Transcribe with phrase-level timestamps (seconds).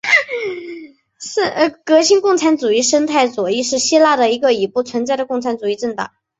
[1.85, 6.09] 革新共产主义生态左翼是希腊的一个已不存在的共产主义政党。